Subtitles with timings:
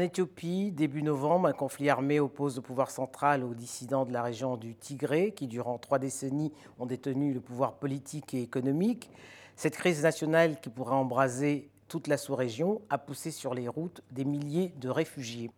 [0.00, 4.22] En Éthiopie, début novembre, un conflit armé oppose le pouvoir central aux dissidents de la
[4.22, 9.10] région du Tigré, qui durant trois décennies ont détenu le pouvoir politique et économique.
[9.56, 14.24] Cette crise nationale qui pourrait embraser toute la sous-région a poussé sur les routes des
[14.24, 15.50] milliers de réfugiés.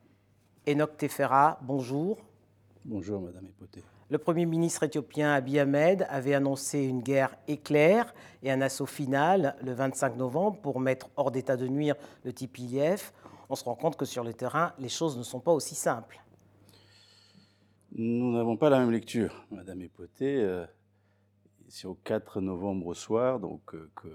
[0.68, 2.18] Enoch Tefera, bonjour.
[2.84, 3.84] Bonjour, Madame Epoté.
[4.10, 8.12] Le Premier ministre éthiopien Abiy Ahmed avait annoncé une guerre éclair
[8.42, 13.12] et un assaut final le 25 novembre pour mettre hors d'état de nuire le TPLF
[13.48, 16.22] on se rend compte que sur le terrain, les choses ne sont pas aussi simples.
[17.92, 20.40] Nous n'avons pas la même lecture, Madame Epoté.
[20.40, 20.64] Euh,
[21.68, 24.08] c'est au 4 novembre au soir donc, euh, que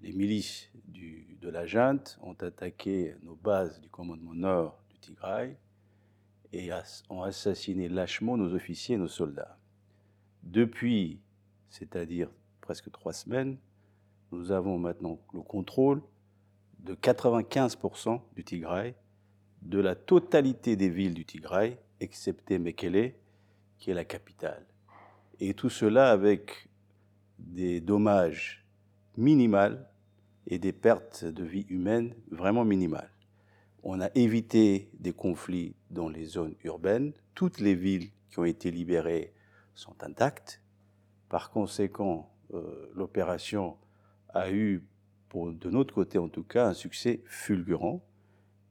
[0.00, 5.56] les milices de la junte ont attaqué nos bases du commandement nord du Tigray
[6.52, 6.70] et
[7.08, 9.58] ont assassiné lâchement nos officiers et nos soldats.
[10.42, 11.20] Depuis,
[11.68, 12.28] c'est-à-dire
[12.60, 13.58] presque trois semaines,
[14.32, 16.02] nous avons maintenant le contrôle
[16.82, 18.94] de 95% du Tigray,
[19.62, 23.14] de la totalité des villes du Tigray, excepté Mekele,
[23.78, 24.66] qui est la capitale.
[25.40, 26.68] Et tout cela avec
[27.38, 28.64] des dommages
[29.16, 29.88] minimales
[30.46, 33.10] et des pertes de vie humaine vraiment minimales.
[33.84, 37.12] On a évité des conflits dans les zones urbaines.
[37.34, 39.32] Toutes les villes qui ont été libérées
[39.74, 40.62] sont intactes.
[41.28, 43.76] Par conséquent, euh, l'opération
[44.28, 44.84] a eu
[45.34, 48.04] de notre côté en tout cas, un succès fulgurant.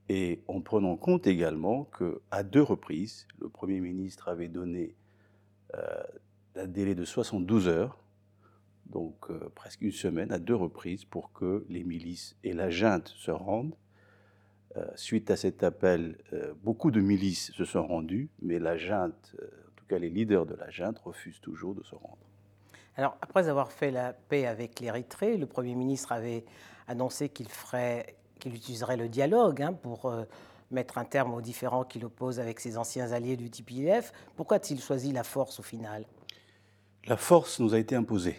[0.09, 4.95] Et en prenant compte également qu'à deux reprises, le Premier ministre avait donné
[5.75, 6.03] euh,
[6.55, 8.03] un délai de 72 heures,
[8.87, 13.07] donc euh, presque une semaine, à deux reprises, pour que les milices et la junte
[13.07, 13.75] se rendent.
[14.75, 16.17] Euh, suite à cet appel,
[16.61, 20.55] beaucoup de milices se sont rendues, mais la junte, en tout cas les leaders de
[20.55, 22.30] la junte, refusent toujours de se rendre.
[22.97, 26.43] Alors, après avoir fait la paix avec l'Érythrée, le Premier ministre avait
[26.87, 27.47] annoncé qu'il
[28.39, 30.23] qu'il utiliserait le dialogue hein, pour euh,
[30.71, 34.11] mettre un terme aux différends qu'il oppose avec ses anciens alliés du TPLF.
[34.35, 36.05] Pourquoi a-t-il choisi la force au final?
[37.05, 38.35] La force nous a été imposée.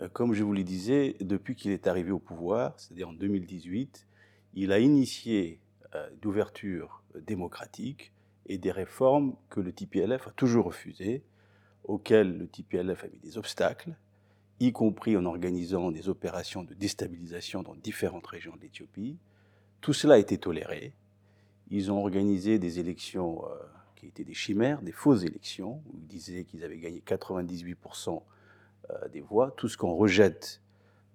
[0.00, 4.06] Euh, comme je vous le disais, depuis qu'il est arrivé au pouvoir, c'est-à-dire en 2018,
[4.54, 5.60] il a initié
[5.94, 8.12] euh, d'ouverture démocratique
[8.46, 11.24] et des réformes que le TPLF a toujours refusées
[11.84, 13.96] auxquels le TPLF a mis des obstacles,
[14.60, 19.16] y compris en organisant des opérations de déstabilisation dans différentes régions de l'Éthiopie.
[19.80, 20.92] Tout cela a été toléré.
[21.70, 23.54] Ils ont organisé des élections euh,
[23.94, 28.22] qui étaient des chimères, des fausses élections, où ils disaient qu'ils avaient gagné 98%
[28.90, 29.52] euh, des voix.
[29.56, 30.60] Tout ce qu'on rejette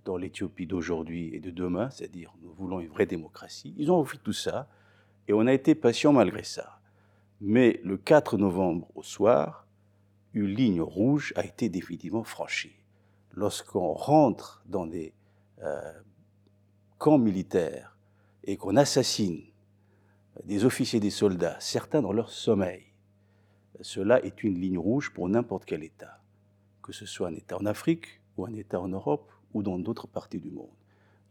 [0.05, 3.73] dans l'Éthiopie d'aujourd'hui et de demain, c'est-à-dire nous voulons une vraie démocratie.
[3.77, 4.67] Ils ont refait tout ça
[5.27, 6.79] et on a été patient malgré ça.
[7.41, 9.62] Mais le 4 novembre au soir,
[10.33, 12.75] une ligne rouge a été définitivement franchie.
[13.33, 15.13] Lorsqu'on rentre dans des
[15.61, 16.01] euh,
[16.97, 17.97] camps militaires
[18.43, 19.43] et qu'on assassine
[20.43, 22.83] des officiers des soldats, certains dans leur sommeil,
[23.81, 26.21] cela est une ligne rouge pour n'importe quel État,
[26.81, 30.07] que ce soit un État en Afrique ou un État en Europe ou dans d'autres
[30.07, 30.69] parties du monde.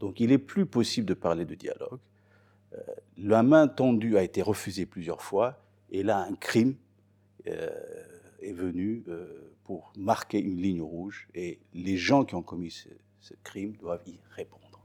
[0.01, 2.01] Donc il est plus possible de parler de dialogue.
[2.75, 2.81] Euh,
[3.19, 6.75] la main tendue a été refusée plusieurs fois, et là un crime
[7.47, 7.69] euh,
[8.43, 13.35] est venu euh, pour marquer une ligne rouge et les gens qui ont commis ce,
[13.45, 14.81] crime doivent y répondre.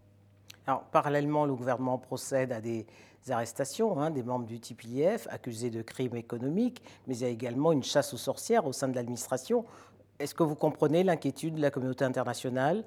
[0.68, 2.86] Alors, parallèlement, le gouvernement procède à des
[3.30, 7.72] arrestations hein, des membres du TPIF accusés de crimes économiques, mais il y a également
[7.72, 9.66] une chasse aux sorcières au sein de l'administration.
[10.20, 12.86] Est-ce que vous comprenez l'inquiétude de la communauté internationale?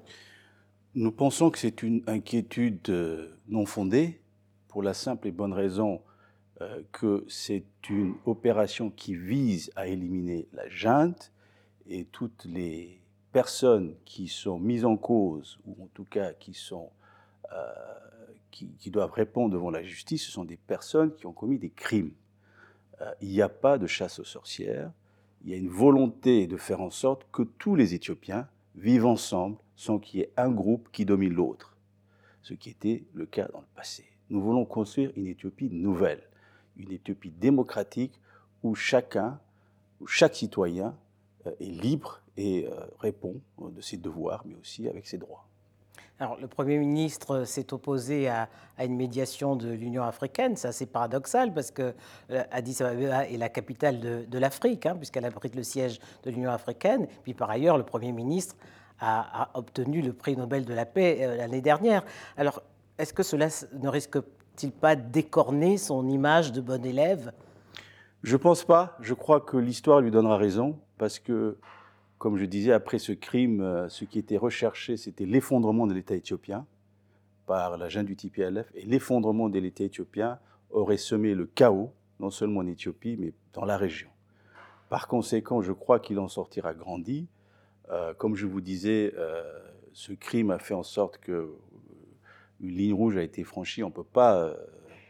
[0.95, 4.21] Nous pensons que c'est une inquiétude euh, non fondée,
[4.67, 6.01] pour la simple et bonne raison
[6.61, 11.31] euh, que c'est une opération qui vise à éliminer la junte
[11.87, 13.01] et toutes les
[13.31, 16.91] personnes qui sont mises en cause, ou en tout cas qui, sont,
[17.51, 17.71] euh,
[18.51, 22.11] qui, doivent répondre devant la justice, ce sont des personnes qui ont commis des crimes.
[23.01, 24.91] Euh, il n'y a pas de chasse aux sorcières,
[25.43, 29.57] il y a une volonté de faire en sorte que tous les Éthiopiens vivent ensemble
[29.75, 31.75] sans qu'il y ait un groupe qui domine l'autre,
[32.43, 34.05] ce qui était le cas dans le passé.
[34.29, 36.21] Nous voulons construire une Éthiopie nouvelle
[36.81, 38.19] une Éthiopie démocratique
[38.63, 39.39] où chacun,
[39.99, 40.95] où chaque citoyen
[41.47, 45.47] euh, est libre et euh, répond de ses devoirs, mais aussi avec ses droits.
[46.19, 48.47] Alors, le Premier ministre s'est opposé à,
[48.79, 50.55] une médiation de l'Union africaine.
[50.55, 51.95] C'est assez paradoxal parce que
[52.29, 56.51] euh, Addis Abeba est la capitale de, l'Afrique, hein, puisqu'elle abrite le siège de l'Union
[56.51, 57.07] africaine.
[57.23, 58.55] Puis par ailleurs, le Premier ministre
[58.99, 62.05] a, a obtenu le prix Nobel de la paix l'année dernière.
[62.37, 62.61] Alors,
[62.99, 64.19] est-ce que cela ne risque
[64.63, 67.31] il pas décorné son image de bon élève?
[68.23, 68.97] Je pense pas.
[69.01, 71.57] Je crois que l'histoire lui donnera raison, parce que,
[72.17, 76.15] comme je disais, après ce crime, euh, ce qui était recherché, c'était l'effondrement de l'État
[76.15, 76.65] éthiopien
[77.45, 78.71] par la junte du TPLF.
[78.75, 83.65] Et l'effondrement de l'État éthiopien aurait semé le chaos, non seulement en Éthiopie, mais dans
[83.65, 84.09] la région.
[84.89, 87.27] Par conséquent, je crois qu'il en sortira grandi.
[87.89, 89.41] Euh, comme je vous disais, euh,
[89.93, 91.49] ce crime a fait en sorte que
[92.61, 94.53] une ligne rouge a été franchie, on ne peut pas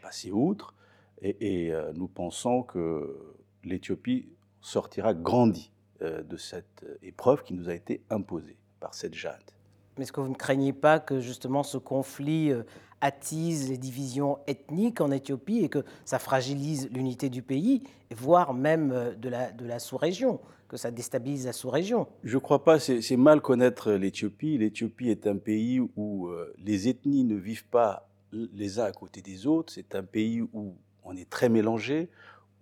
[0.02, 0.74] passer outre.
[1.20, 4.28] Et, nous pensons que l'Éthiopie
[4.60, 9.54] sortira grandi de cette épreuve qui nous a été imposée par cette junte.
[9.96, 12.62] Mais est-ce que vous ne craignez pas que justement ce conflit euh,
[13.02, 17.82] attise les divisions ethniques en Éthiopie et que ça fragilise l'unité du pays,
[18.14, 22.78] voire même euh, de la, sous-région, que ça déstabilise la sous-région Je ne crois pas,
[22.78, 24.56] c'est mal connaître l'Éthiopie.
[24.56, 29.20] L'Éthiopie est un pays où euh, les ethnies ne vivent pas les uns à côté
[29.20, 32.08] des autres, c'est un pays où on est très mélangé,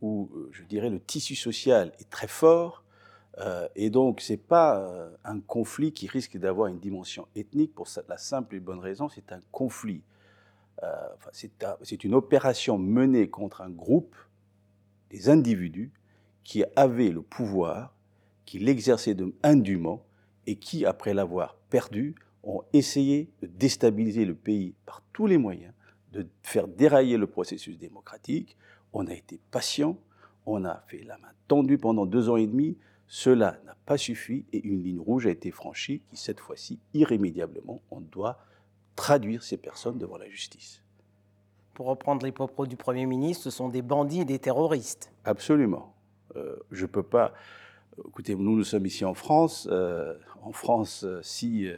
[0.03, 2.83] où je dirais le tissu social est très fort,
[3.39, 7.75] euh, et donc, ce n'est pas euh, un conflit qui risque d'avoir une dimension ethnique
[7.75, 10.03] pour la simple et bonne raison, c'est un conflit.
[10.83, 11.09] Euh,
[11.83, 14.17] c'est une opération menée contre un groupe,
[15.11, 15.93] des individus,
[16.45, 17.95] qui avaient le pouvoir,
[18.45, 20.05] qui l'exerçaient indûment
[20.47, 25.75] et qui, après l'avoir perdu, ont essayé de déstabiliser le pays par tous les moyens,
[26.13, 28.57] de faire dérailler le processus démocratique.
[28.93, 29.99] On a été patient,
[30.47, 32.79] on a fait la main tendue pendant deux ans et demi,
[33.09, 37.83] cela n'a pas suffi et une ligne rouge a été franchie qui, cette fois-ci, irrémédiablement,
[37.91, 38.39] on doit
[38.97, 40.83] traduire ces personnes devant la justice.
[41.75, 45.13] Pour reprendre les propos du Premier ministre, ce sont des bandits et des terroristes.
[45.25, 45.95] Absolument.
[46.37, 47.33] Euh, je ne peux pas...
[48.07, 49.69] Écoutez, nous, nous sommes ici en France.
[49.71, 51.69] Euh, en France, euh, si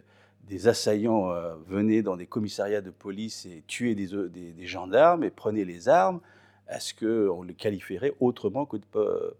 [0.45, 1.31] des assaillants
[1.69, 6.21] venaient dans des commissariats de police et tuaient des gendarmes et prenaient les armes,
[6.69, 8.79] est-ce qu'on le qualifierait autrement que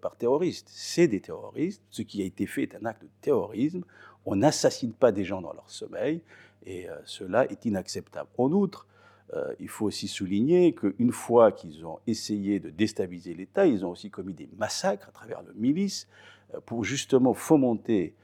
[0.01, 0.69] par terroriste?
[0.71, 1.83] C'est des terroristes.
[1.91, 3.83] Ce qui a été fait est un acte de terrorisme.
[4.27, 6.23] On n'assassine pas des gens dans leur sommeil
[6.67, 8.29] et euh, cela est inacceptable.
[8.39, 8.87] En outre,
[9.35, 13.91] euh, il faut aussi souligner qu'une fois qu'ils ont essayé de déstabiliser l'État, ils ont
[13.91, 16.09] aussi commis des massacres à travers le milice
[16.55, 18.15] euh, pour justement fomenter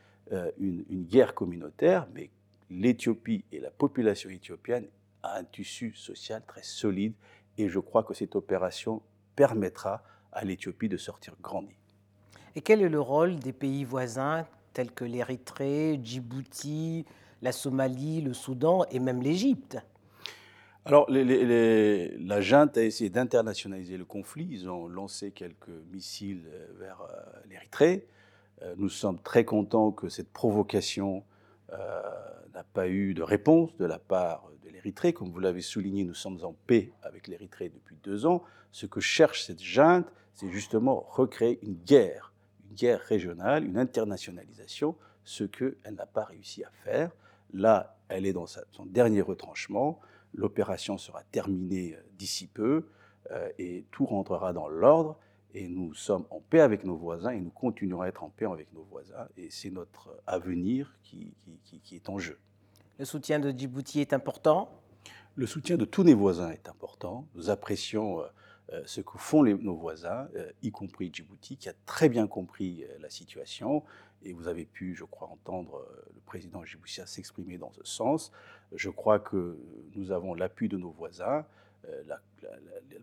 [0.59, 2.29] une, guerre communautaire, mais
[2.69, 4.85] l'Éthiopie et la population éthiopienne
[5.23, 7.15] a un tissu social très solide
[7.57, 9.01] et je crois que cette opération
[9.37, 10.03] permettra
[10.33, 11.79] à l'Éthiopie de sortir grandie.
[12.57, 17.07] Et quel est le rôle des pays voisins tels que l'Érythrée, Djibouti,
[17.43, 19.79] la Somalie, le Soudan et même l'Égypte
[20.85, 24.49] alors, la junte a essayé d'internationaliser le conflit.
[24.51, 28.07] Ils ont lancé quelques missiles euh, vers euh, l'Érythrée.
[28.63, 31.25] Euh, nous sommes très contents que cette provocation
[31.71, 34.49] n'a pas eu de réponse de la part
[34.79, 35.13] l'Érythrée.
[35.13, 38.43] Comme vous l'avez souligné, nous sommes en paix avec l'Érythrée depuis deux ans.
[38.73, 42.33] Ce que cherche cette junte, c'est justement recréer une guerre,
[42.69, 47.11] une guerre régionale, une internationalisation, ce qu'elle n'a pas réussi à faire.
[47.53, 50.01] Là, elle est dans son dernier retranchement.
[50.35, 52.87] L'opération sera terminée euh, d'ici peu
[53.31, 55.19] euh, et tout rentrera dans l'ordre.
[55.55, 58.45] Et nous sommes en paix avec nos voisins et nous continuerons à être en paix
[58.45, 59.27] avec nos voisins.
[59.37, 61.33] Et c'est notre avenir qui,
[61.83, 62.39] qui est en jeu.
[62.99, 64.69] Le soutien de Djibouti est important?
[65.37, 67.29] Le soutien de tous nos voisins est important.
[67.37, 68.29] Nous apprécions euh, euh,
[68.85, 73.11] ce que font nos voisins, euh, y compris Djibouti, qui a très bien compris la
[73.11, 73.83] situation.
[74.23, 78.33] Et vous avez pu, je crois, entendre le président djiboutien s'exprimer dans ce sens.
[78.73, 79.57] Je crois que
[79.95, 81.47] nous avons l'appui de nos voisins.
[82.07, 82.21] La,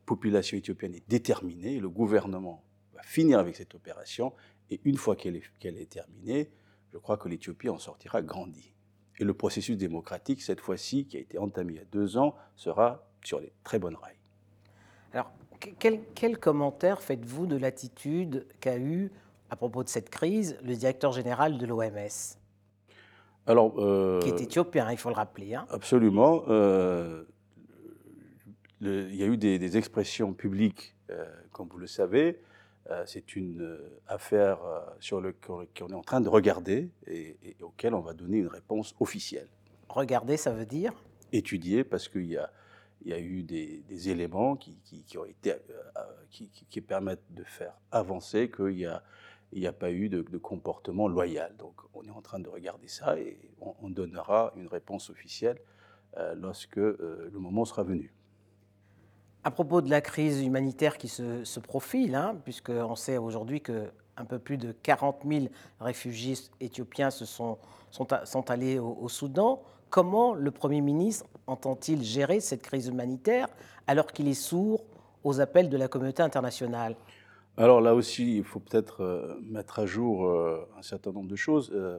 [0.05, 1.79] population éthiopienne est déterminée.
[1.79, 4.33] Le gouvernement va finir avec cette opération.
[4.69, 6.51] Et une fois qu'elle est, qu'elle est terminée,
[6.93, 8.73] je crois que l'Éthiopie en sortira grandie.
[9.19, 12.35] Et le processus démocratique, cette fois-ci, qui a été entamé il y a deux ans,
[12.55, 14.17] sera sur les très bonnes rails.
[15.13, 15.31] Alors,
[15.79, 19.11] quel, quel commentaire faites-vous de l'attitude qu'a eue,
[19.49, 22.37] à propos de cette crise, le directeur général de l'OMS
[23.47, 25.53] alors, euh, qui est éthiopien, il faut le rappeler.
[25.53, 25.67] Hein.
[25.69, 26.43] Absolument.
[26.47, 27.23] Euh,
[28.81, 32.41] il y a eu des, expressions publiques, euh, comme vous le savez,
[33.05, 34.59] c'est une affaire
[34.99, 38.93] sur laquelle on est en train de regarder et, auquel on va donner une réponse
[38.99, 39.47] officielle.
[39.89, 40.93] Regarder, ça veut dire?
[41.31, 42.51] Étudier, parce qu'il y a,
[43.01, 44.81] il y a eu des, éléments qui,
[46.87, 48.99] permettent de faire avancer qu'il
[49.53, 51.55] n'y a, pas eu de, comportement loyal.
[51.57, 55.59] Donc on est en train de regarder ça et on, donnera une réponse officielle
[56.35, 58.13] lorsque le moment sera venu.
[59.45, 64.39] À propos de la crise humanitaire qui se, profile, hein, puisqu'on sait aujourd'hui qu'un peu
[64.39, 65.45] plus de 40 000
[65.79, 67.59] réfugiés éthiopiens se sont,
[67.91, 69.61] sont, allés au, Soudan,
[69.95, 73.47] comment le Premier ministre entend-il gérer cette crise humanitaire
[73.87, 74.83] alors qu'il est sourd
[75.23, 76.97] aux appels de la communauté internationale?
[77.55, 81.37] Alors là aussi, il faut peut-être euh, mettre à jour euh, un certain nombre de
[81.37, 81.71] choses.
[81.73, 81.97] Euh,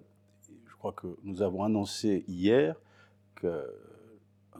[0.67, 2.77] je crois que nous avons annoncé hier
[3.41, 3.63] qu'un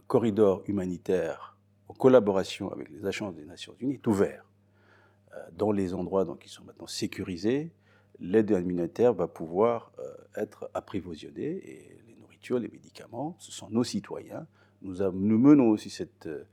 [0.07, 4.47] corridor humanitaire en collaboration avec les agences des Nations Unies, est ouvert.
[5.53, 7.71] Dans les endroits donc, qui sont maintenant sécurisés,
[8.19, 9.93] l'aide humanitaire va pouvoir
[10.37, 12.06] être apprivisionnée et
[12.55, 14.47] les médicaments, ce sont nos citoyens.
[14.83, 16.45] Nous, menons aussi cette, euh,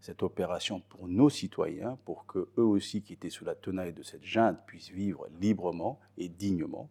[0.00, 4.02] cette opération pour nos citoyens, pour que eux aussi qui étaient sous la tenaille de
[4.02, 6.88] cette junte puissent vivre librement et dignement.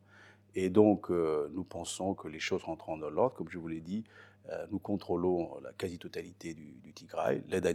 [0.56, 3.36] Et donc, nous pensons que les choses rentrent dans l'ordre.
[3.36, 4.04] Comme je vous l'ai dit,
[4.72, 7.44] nous contrôlons la quasi-totalité du, du Tigray.
[7.50, 7.72] L'aide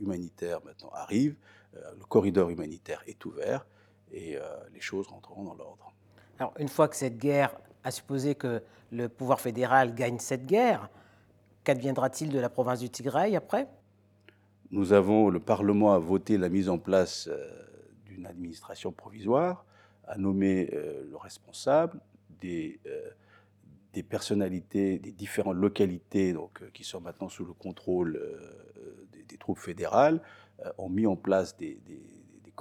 [0.00, 1.36] humanitaire maintenant arrive.
[1.76, 3.66] Euh, le corridor humanitaire est ouvert
[4.10, 4.42] et euh,
[4.74, 5.92] les choses rentreront dans l'ordre.
[6.38, 10.88] Alors, une fois que cette guerre, a supposé que le pouvoir fédéral gagne cette guerre,
[11.64, 13.68] qu'adviendra-t-il de la province du Tigray après?
[14.70, 17.48] Nous avons, le Parlement a voté la mise en place euh,
[18.06, 19.64] d'une administration provisoire,
[20.06, 22.00] a nommé le responsable,
[22.40, 22.80] des,
[23.92, 28.20] des personnalités des différentes localités donc, qui sont maintenant sous le contrôle
[29.28, 30.20] des, troupes fédérales,
[30.64, 31.78] euh, ont mis en place des,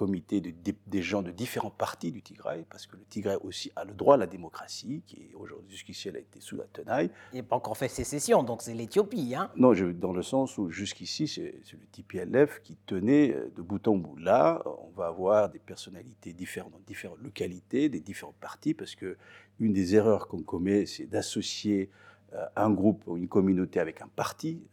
[0.01, 0.51] comités de,
[0.88, 4.15] des gens de différents partis du Tigray, parce que le Tigray aussi a le droit
[4.15, 7.12] à la démocratie, qui aujourd'hui, jusqu'ici, elle a été sous la tenaille.
[7.34, 9.36] Il n'a pas encore fait sécession, donc c'est l'Éthiopie.
[9.36, 13.62] Hein non, je, dans le sens où jusqu'ici, c'est le TPLF qui tenait euh, de
[13.62, 14.17] bout en bout.
[14.17, 19.17] Là, on va avoir des personnalités différentes dans différentes localités, des différents partis, parce que
[19.60, 21.91] une des erreurs qu'on commet, c'est d'associer
[22.34, 24.63] euh, un groupe ou une communauté avec un parti.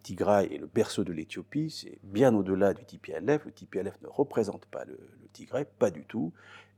[0.00, 3.44] Le Tigray est le berceau de l'Éthiopie, c'est bien au-delà du TPLF.
[3.44, 4.98] Le TPLF ne représente pas le,
[5.34, 6.32] Tigray, pas du tout.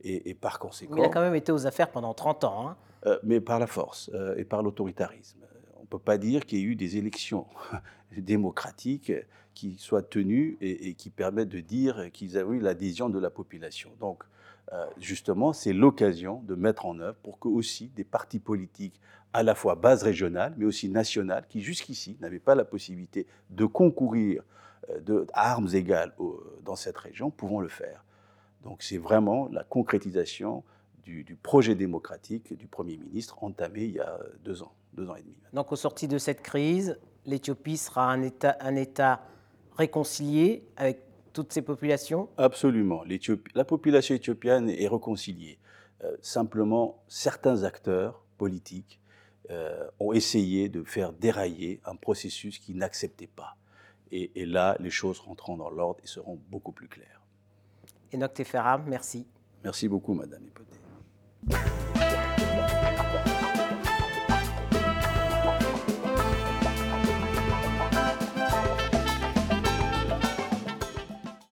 [0.05, 0.97] Et, par conséquent.
[0.97, 2.69] il a quand même été aux affaires pendant 30 ans.
[2.69, 2.76] Hein.
[3.07, 5.38] Euh, mais par la force euh, et par l'autoritarisme.
[5.76, 7.47] On ne peut pas dire qu'il y ait eu des élections
[8.17, 9.12] démocratiques
[9.55, 13.91] qui soient tenues et, qui permettent de dire qu'ils avaient eu l'adhésion de la population.
[14.00, 14.25] Donc,
[14.73, 19.00] euh, justement, c'est l'occasion de mettre en œuvre pour que aussi des partis politiques
[19.33, 23.64] à la fois base régionale, mais aussi nationale, qui jusqu'ici n'avaient pas la possibilité de
[23.64, 24.42] concourir
[24.90, 26.12] euh, de, à armes égales
[26.64, 28.04] dans cette région, pouvons le faire.
[28.62, 30.62] Donc c'est vraiment la concrétisation
[31.04, 35.23] du, projet démocratique du Premier ministre entamé il y a deux ans, deux ans et
[35.23, 35.35] demi.
[35.52, 39.21] Donc au sorti de cette crise, l'Éthiopie sera État, un État
[39.76, 41.00] réconcilié avec
[41.33, 43.05] toutes ces populations Absolument.
[43.55, 45.59] La population éthiopienne est réconciliée.
[46.05, 49.01] Euh, simplement, certains acteurs politiques
[49.51, 53.57] euh, ont essayé de faire dérailler un processus qu'ils n'acceptaient pas.
[54.15, 57.23] Et, là, les choses rentreront dans l'ordre et seront beaucoup plus claires.
[58.12, 59.27] Enoch Teferam, merci.
[59.65, 60.77] Merci beaucoup, Madame Hipothé.